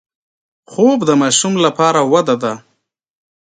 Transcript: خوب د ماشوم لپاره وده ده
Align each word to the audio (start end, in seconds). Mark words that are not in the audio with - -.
خوب 0.71 0.99
د 1.07 1.11
ماشوم 1.21 1.53
لپاره 1.65 1.99
وده 2.11 2.35
ده 2.43 2.53